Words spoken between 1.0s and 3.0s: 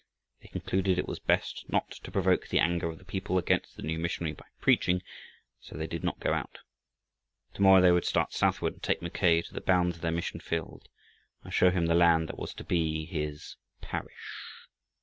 was best not to provoke the anger of